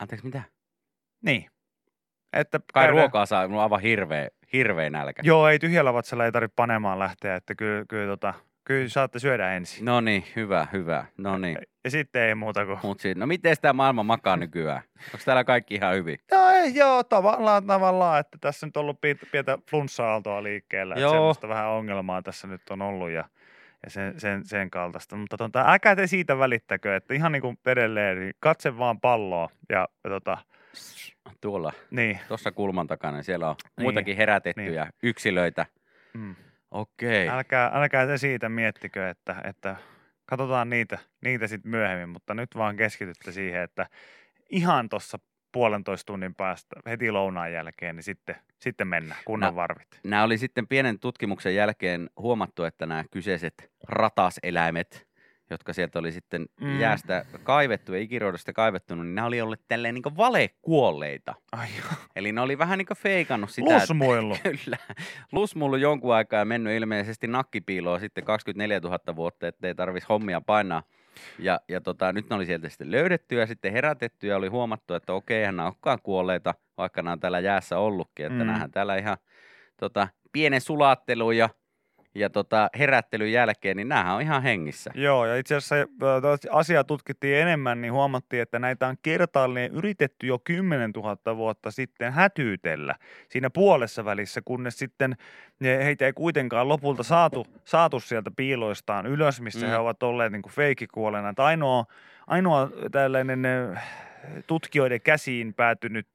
[0.00, 0.42] Anteeksi, mitä?
[1.22, 1.46] Niin.
[2.32, 5.22] Että Kai käydään- ruokaa saa, on aivan hirveä, hirveä nälkä.
[5.24, 9.52] Joo, ei tyhjällä vatsalla ei tarvitse panemaan lähteä, että kyllä, kyllä, tota, kyllä saatte syödä
[9.54, 9.84] ensin.
[9.84, 11.04] No niin, hyvä, hyvä.
[11.18, 11.58] No niin.
[11.84, 12.78] Ja sitten ei muuta kuin...
[12.82, 14.82] Mut sit, no miten tämä maailma makaa nykyään?
[15.14, 16.18] Onko täällä kaikki ihan hyvin?
[16.32, 21.02] Joo, ei, joo, tavallaan, tavallaan, että tässä nyt on ollut pientä, pientä flunssa-aaltoa liikkeellä, että
[21.02, 21.12] Joo.
[21.12, 23.24] semmoista vähän ongelmaa tässä nyt on ollut ja,
[23.84, 25.16] ja sen, sen, sen kaltaista.
[25.16, 29.48] Mutta tota, älkää te siitä välittäkö, että ihan niin kuin edelleen, niin katse vaan palloa
[29.68, 30.38] ja, ja tota,
[31.40, 32.20] Tuolla, niin.
[32.28, 35.66] tuossa kulman takana, niin siellä on Niin, muitakin herätettyjä yksilöitä.
[36.14, 36.34] Mm.
[36.70, 37.28] Okei.
[37.28, 39.76] Älkää, älkää te siitä miettikö, että, että
[40.26, 43.86] katsotaan niitä, niitä sitten myöhemmin, mutta nyt vaan keskitytte siihen, että
[44.50, 45.18] ihan tuossa
[45.52, 49.56] puolentoista tunnin päästä heti lounaan jälkeen, niin sitten, sitten mennään, kunnon No.
[49.56, 50.00] varvit.
[50.04, 55.06] Nämä oli sitten pienen tutkimuksen jälkeen huomattu, että nämä kyseiset rataseläimet,
[55.52, 56.80] jotka sieltä oli sitten Mm.
[56.80, 61.34] jäästä kaivettu ja ikiroidosta kaivettu, niin nämä oli olleet tälleen niin valekuolleita.
[61.52, 61.68] Ai
[62.16, 63.70] Eli ne oli vähän niin kuin feikannut sitä.
[63.76, 64.36] että- Lusmuillu.
[64.42, 64.76] Kyllä.
[65.32, 70.82] Lusmullu jonkun aikaa ja mennyt ilmeisesti nakkipiiloon sitten 24 000 vuotta, ettei tarvitsisi hommia painaa.
[71.38, 74.94] Ja, ja tota, nyt ne oli sieltä sitten löydetty ja sitten herätetty ja oli huomattu,
[74.94, 78.42] että okei, eihän nämä olekaan kuolleita, vaikka nämä on täällä jäässä ollutkin, että Mm.
[78.44, 78.46] mm.
[78.46, 79.16] näähän täällä ihan
[79.76, 81.48] tota, pienen sulattelun ja,
[82.14, 84.90] ja tota, herättelyn jälkeen, niin näähän on ihan hengissä.
[84.94, 90.26] Joo, ja itse asiassa äh, asiaa tutkittiin enemmän, niin huomattiin, että näitä on kertaalleen yritetty
[90.26, 92.94] jo 10 000 vuotta sitten hätyytellä
[93.28, 95.16] siinä puolessa välissä, kunnes sitten
[95.62, 99.70] heitä ei kuitenkaan lopulta saatu, saatu sieltä piiloistaan ylös, missä Mm.
[99.70, 101.34] he ovat olleet niin feikikuolena.
[101.36, 101.84] Ainoa,
[102.26, 103.84] ainoa tällainen äh,
[104.46, 106.06] tutkijoiden käsiin päätynyt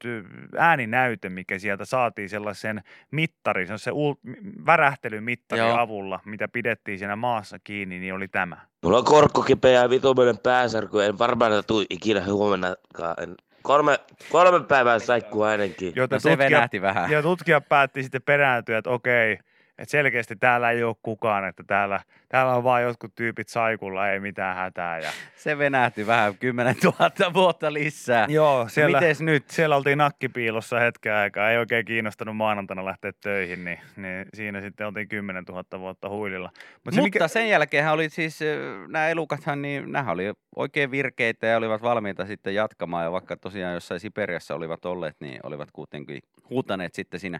[0.57, 5.77] ääninäyte, mikä sieltä saatiin sellaisen mittarin, se on se ul- värähtelymittarin Joo.
[5.77, 8.57] avulla, mitä pidettiin siinä maassa kiinni, niin oli tämä.
[8.83, 11.03] Mulla on korkko kipeä ja vitumainen pääsärky.
[11.03, 13.15] En varmaan tuu ikinä huomennakaan.
[13.23, 13.99] En, kolme,
[14.31, 15.93] kolme päivää saikkuu ainakin.
[15.95, 17.11] Joten No se tutkija, venähti vähän.
[17.11, 19.39] ja tutkija päätti sitten perääntyä, että okei,
[19.77, 24.19] että selkeästi täällä ei ole kukaan, että täällä, täällä on vain jotkut tyypit saikulla, ei
[24.19, 24.99] mitään hätää.
[24.99, 25.09] Ja...
[25.35, 28.25] Se venähti vähän 10 000 vuotta lisää.
[28.29, 29.49] Joo, siellä, Mites nyt?
[29.49, 34.87] siellä oltiin nakkipiilossa hetken aikaa, ei oikein kiinnostanut maanantaina lähteä töihin, niin, niin siinä sitten
[34.87, 36.49] oltiin 10 000 vuotta huililla.
[36.85, 38.39] Mut se Mutta sen jälkeenhän oli siis,
[38.87, 43.03] nämä elukathan, niin nämä oli oikein virkeitä ja olivat valmiita sitten jatkamaan.
[43.03, 47.39] Ja vaikka tosiaan jossain Siperiassa olivat olleet, niin olivat kuitenkin huutaneet sitten siinä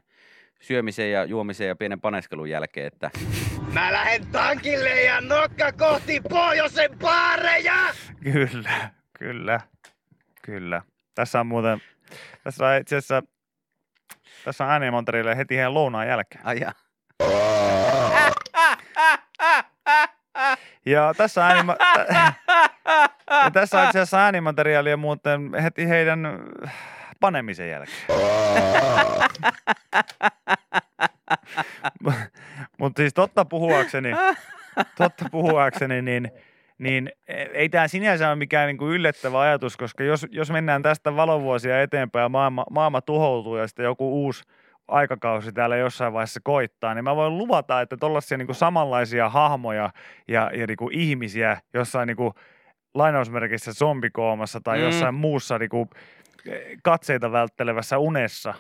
[0.62, 3.10] syömisen ja juomisen ja pienen paneskelun jälkeen, että
[3.74, 7.74] Mä lähden tankille ja nokka kohti pohjoisen baareja!
[8.24, 8.90] Kyllä,
[9.20, 9.60] kyllä,
[10.42, 10.82] kyllä.
[11.16, 11.82] Tässä on muuten,
[12.44, 13.24] tässä on itse asiassa,
[14.46, 16.46] tässä on äänimontarille heti heidän lounaan jälkeen.
[16.46, 16.72] aja.
[20.86, 21.78] Ja tässä, äänima-
[23.44, 26.20] ja tässä on itse asiassa äänimateriaalia muuten heti heidän
[27.20, 27.98] panemisen jälkeen.
[32.80, 34.12] Mutta siis totta puhuakseni,
[34.98, 36.32] totta puhuakseni, niin,
[36.78, 37.12] niin
[37.54, 42.24] ei tämä sinänsä ole mikään niinku yllättävä ajatus, koska jos, jos mennään tästä valovuosia eteenpäin
[42.24, 44.44] ja maailma, maailma tuhoutuu ja sitten joku uusi
[44.88, 49.90] aikakausi täällä jossain vaiheessa koittaa, niin mä voin luvata, että tuollaisia niinku samanlaisia hahmoja
[50.28, 52.34] ja, ja niinku ihmisiä jossain niinku
[52.94, 54.84] lainausmerkissä zombikoomassa tai Mm.
[54.84, 55.90] jossain muussa niinku
[56.84, 58.54] katseita välttelevässä unessa,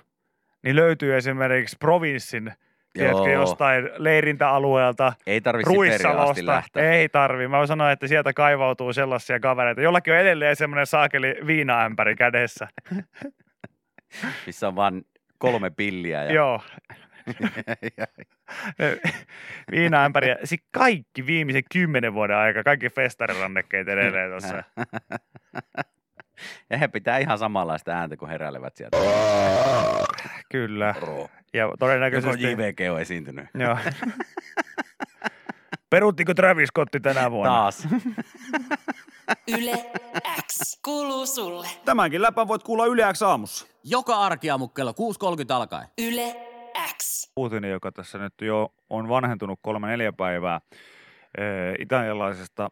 [0.63, 2.51] niin löytyy esimerkiksi provinssin,
[2.93, 6.45] tiedätkö, jostain leirintäalueelta, Ei tarvitse Ruissalosta.
[6.45, 6.91] lähteä.
[6.91, 7.47] Ei tarvi.
[7.47, 9.81] Mä voin sanoa, että sieltä kaivautuu sellaisia kavereita.
[9.81, 12.67] Jollakin on edelleen semmoinen saakeli viinaämpäri kädessä.
[14.45, 15.05] missä on vain
[15.37, 16.23] kolme pilliä.
[16.23, 16.61] Ja, Joo.
[19.71, 20.29] viinaämpäri.
[20.29, 24.63] Ja sit kaikki viimeisen kymmenen vuoden aika, kaikki festarirannekkeet edelleen tuossa.
[26.69, 28.97] Ja he pitää ihan samanlaista ääntä, kun heräilevät sieltä.
[30.51, 30.95] Kyllä.
[31.53, 32.43] Ja Joko todennäköisesti...
[32.43, 33.45] JVG on esiintynyt.
[33.53, 33.77] Joo.
[35.89, 37.53] Peruuttiko Travis Scotti tänä vuonna?
[37.53, 37.87] Taas.
[39.57, 39.91] Yle
[40.51, 41.67] X kuuluu sulle.
[41.85, 43.67] Tämänkin läpän voit kuulla Yle X aamussa.
[43.83, 44.97] Joka arkiaamu kello 6.30
[45.53, 45.87] alkaen.
[45.97, 46.35] Yle
[46.97, 47.31] X.
[47.35, 50.59] uutinen, joka tässä nyt jo on vanhentunut kolme neljä päivää
[51.37, 52.69] eh, italialaisesta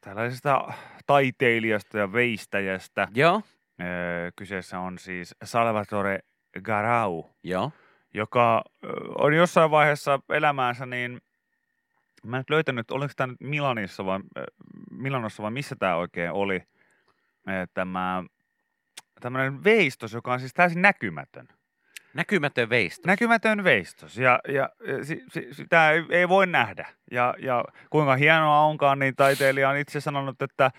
[0.00, 0.72] tällaisesta
[1.10, 3.08] taiteilijasta ja veistäjästä.
[3.14, 3.42] Joo.
[3.78, 6.18] Eh, Kyseessä on siis Salvatore
[6.62, 7.72] Garau, Joo.
[8.14, 8.62] joka
[9.18, 11.20] on jossain vaiheessa elämäänsä niin
[12.24, 14.20] Mä en nyt löytänyt, oliko tämä nyt Milanissa vai,
[14.90, 16.62] Milanossa vai missä tämä oikein oli,
[17.74, 18.24] tämä
[19.20, 21.48] tämmöinen veistos, joka on siis täysin näkymätön.
[22.14, 23.06] Näkymätön veistos.
[23.06, 26.88] Näkymätön veistos ja, ja, ja si, si, sitä ei, ei voi nähdä.
[27.10, 30.70] Ja, ja kuinka hienoa onkaan, niin taiteilija on itse sanonut, että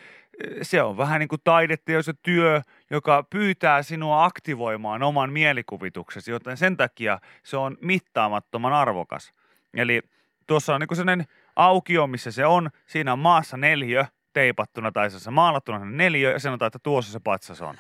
[0.62, 6.32] se on vähän niin kuin taidetta ja se työ, joka pyytää sinua aktivoimaan oman mielikuvituksesi,
[6.32, 9.34] joten sen takia se on mittaamattoman arvokas.
[9.74, 10.02] Eli
[10.48, 11.26] tuossa on niin sellainen
[11.56, 12.70] aukio, missä se on.
[12.86, 17.62] Siinä on maassa neljö teipattuna tai se maalattuna neljö ja sanotaan, että tuossa se patsas
[17.62, 17.76] on.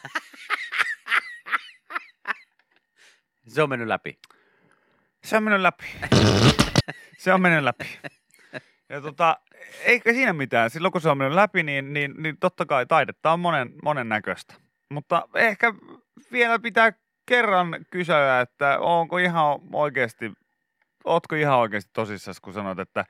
[3.47, 4.19] Se on mennyt läpi.
[5.24, 5.86] Se on mennyt läpi.
[7.17, 8.00] se on mennyt läpi.
[8.91, 9.38] Ja tota,
[9.84, 10.69] eikä siinä mitään.
[10.69, 14.10] Silloin kun se on mennyt läpi, niin, niin, niin totta kai taidetta on monen, monen
[14.10, 14.54] näköistä.
[14.89, 15.73] Mutta ehkä
[16.32, 16.93] vielä pitää
[17.25, 20.32] kerran kysyä, että onko ihan oikeasti,
[21.04, 23.06] ootko ihan oikeasti tosissaan, kun sanot, että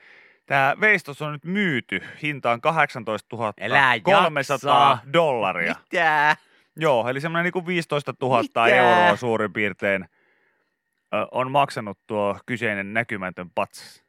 [0.46, 5.14] tämä veistos on nyt myyty hintaan 18 Älä 300 jaksa.
[5.14, 5.76] dollaria.
[5.92, 6.36] Mitä?
[6.76, 8.66] Joo, eli semmoinen niin kuin 15 000 Mitä?
[8.66, 10.06] euroa suurin piirtein
[11.14, 14.04] ö, on maksanut tuo kyseinen näkymätön patsas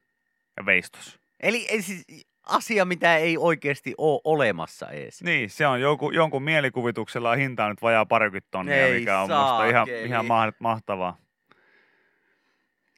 [0.56, 1.21] ja veistos.
[1.42, 2.04] Eli siis
[2.46, 5.22] asia, mitä ei oikeasti ole olemassa edes.
[5.22, 9.68] Niin, se on joku, jonkun mielikuvituksella hinta nyt vajaa parikymmentä tonnia, Ei mikä on musta
[9.68, 11.16] ihan, ihan ma- mahtavaa.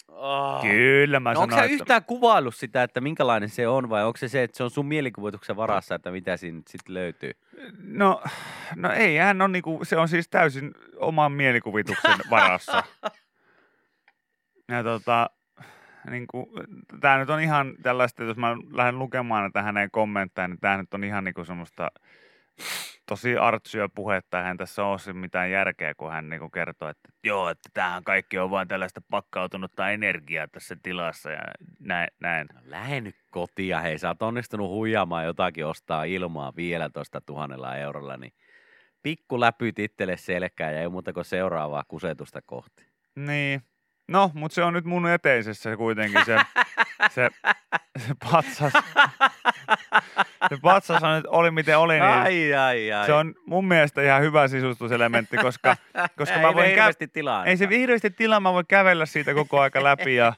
[0.08, 0.62] Oh.
[0.62, 4.04] Kyllä mä No onko sanoin, sä että yhtään kuvaillut sitä, että minkälainen se on, vai
[4.04, 7.30] onko se se, että se on sun mielikuvituksen varassa, että mitä siinä sitten löytyy?
[7.78, 8.22] no,
[8.76, 12.84] no ei, hän on niinku, se on siis täysin oman mielikuvituksen varassa.
[14.68, 15.30] ja tota,
[16.10, 16.46] niin kuin,
[17.00, 20.94] tämä nyt on ihan tällaista, jos mä lähden lukemaan näitä hänen kommentteja, niin tämä nyt
[20.94, 21.90] on ihan niin kuin semmoista
[23.06, 27.48] tosi artsyö puhetta, eihän tässä ole mitään järkeä, kun hän niin kuin kertoo, että joo,
[27.48, 31.42] että tämähän kaikki on vain tällaista pakkautunutta energiaa tässä tilassa ja
[31.78, 32.08] näin.
[32.20, 32.46] näin.
[32.54, 37.76] No, lähde nyt kotia, hei sä oot onnistunut huijaamaan jotakin ostaa ilmaa vielä tuosta tuhannella
[37.76, 38.32] eurolla, niin
[39.02, 42.86] pikku läpyt itselle selkää ja ei muuta kuin seuraavaa kusetusta kohti.
[43.16, 43.62] Niin,
[44.08, 46.36] no, mutta se on nyt mun eteisessä kuitenkin se,
[47.10, 47.30] se,
[47.98, 48.72] se patsas.
[50.48, 53.06] Se patsas on nyt, oli miten oli, niin Ai, ai, ai.
[53.06, 55.76] se on mun mielestä ihan hyvä sisustuselementti, koska,
[56.18, 57.44] koska ei mä voin kä- tilaa.
[57.44, 60.32] ei se hirveästi tilaa, mä voin kävellä siitä koko aika läpi ja,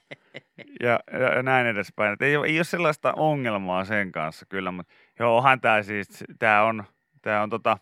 [0.83, 2.13] ja, ja, ja näin edespäin.
[2.13, 6.25] Et ei, ole, ei ole sellaista ongelmaa sen kanssa kyllä, mutta joo, onhan tämä siis,
[6.39, 6.85] tämä on,
[7.23, 7.79] tää on tota,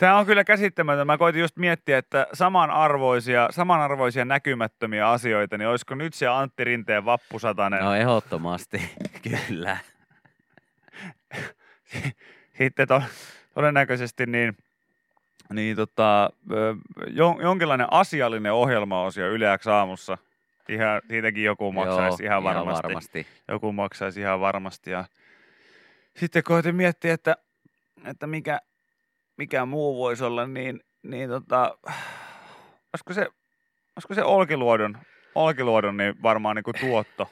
[0.00, 1.06] Tämä on kyllä käsittämätön.
[1.06, 7.04] Mä koitin just miettiä, että samanarvoisia, samanarvoisia näkymättömiä asioita, niin olisiko nyt se Antti Rinteen
[7.04, 7.80] vappusatanen?
[7.80, 8.90] No ehdottomasti,
[9.48, 9.76] kyllä.
[12.58, 13.02] Sitten to,
[13.54, 14.56] todennäköisesti niin,
[15.52, 16.30] niin tota,
[17.10, 20.18] jon, jonkinlainen asiallinen ohjelmaosio Yle X aamussa.
[20.68, 22.82] Ihan, siitäkin joku maksaisi Joo, ihan varmasti.
[22.82, 23.26] varmasti.
[23.48, 24.90] Joku maksaisi ihan varmasti.
[24.90, 25.04] Ja
[26.16, 27.36] sitten koitin miettiä, että,
[28.04, 28.60] että mikä,
[29.40, 31.78] mikä muu voisi olla, niin, niin tota,
[32.92, 33.28] olisiko se,
[33.96, 34.98] olisiko se Olkiluodon,
[35.34, 37.30] Olkiluodon niin varmaan niin kuin tuotto,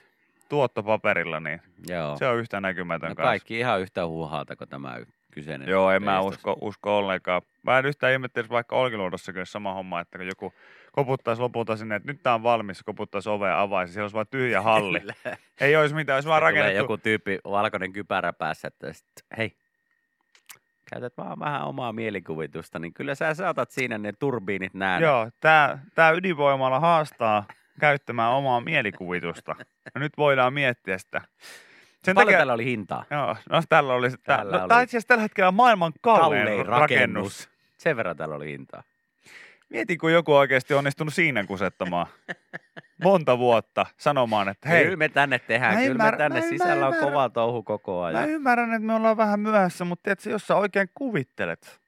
[0.48, 2.16] tuotto paperilla, niin Joo.
[2.16, 3.28] se on yhtä näkymätön No kanssa.
[3.28, 4.98] kaikki ihan yhtä huuhaalta kuin tämä
[5.32, 5.68] kyseinen.
[5.68, 7.42] Joo, en mä usko, usko ollenkaan.
[7.62, 10.52] Mä en yhtään ihmettelisi vaikka Olkiluodossakin olisi sama homma, että kun joku
[10.92, 14.62] koputtaisi lopulta sinne, että nyt tää on valmis, koputtaisi ovea avaisi, siellä olisi vaan tyhjä
[14.62, 15.00] halli.
[15.22, 15.36] Kyllä.
[15.60, 16.78] Ei olisi mitään, olisi vaan Tulee rakennettu.
[16.84, 19.06] joku tyyppi valkoinen kypärä päässä, että sit,
[19.38, 19.56] hei,
[20.90, 25.06] käytät vaan vähän omaa mielikuvitusta, niin kyllä sä saatat siinä ne turbiinit nähdä.
[25.06, 27.44] Joo, tää, tää ydinvoimalla haastaa
[27.80, 29.56] käyttämään omaa mielikuvitusta.
[29.94, 31.20] Ja nyt voidaan miettiä sitä.
[32.04, 33.04] Sen Paljon takia, tällä oli hintaa?
[33.10, 34.68] Joo, no tällä oli, Tällä no, oli.
[34.68, 36.80] tää on itse asiassa tällä hetkellä maailman kallein, Kallein rakennus.
[36.80, 37.48] rakennus.
[37.78, 38.82] Sen verran tällä oli hintaa.
[39.70, 42.06] Mieti, kun joku oikeasti onnistunut siinä kusettamaan
[43.04, 46.44] monta vuotta sanomaan, että hei, kyllä me tänne tehdään, mä kyllä ymmärrän- me tänne mä-
[46.46, 47.12] mä sisällä on ymmärrän.
[47.12, 48.28] kova touhu koko Mä ajan.
[48.30, 51.80] ymmärrän, että me ollaan vähän myöhässä, mutta tiedätkö, jos sä oikein kuvittelet,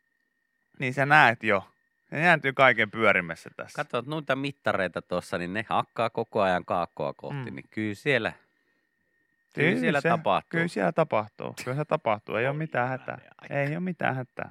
[0.78, 1.68] niin sä näet jo.
[2.10, 3.76] Se jääntyy kaiken pyörimässä tässä.
[3.76, 7.54] Katsot noita mittareita tuossa, niin ne hakkaa koko ajan kaakkoa kohti, Mm.
[7.54, 8.32] niin kyllä siellä,
[9.54, 10.48] kyllä siellä tapahtuu.
[10.50, 11.54] Kyllä siellä tapahtuu.
[11.64, 12.36] Kyllä se tapahtuu.
[12.36, 13.18] Ei ole mitään hätää.
[13.42, 13.54] aika.
[13.54, 14.50] Ei ole mitään hätää.